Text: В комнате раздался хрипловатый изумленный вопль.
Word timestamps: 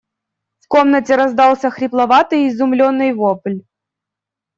В 0.63 0.67
комнате 0.67 1.15
раздался 1.15 1.69
хрипловатый 1.69 2.47
изумленный 2.47 3.13
вопль. 3.13 3.57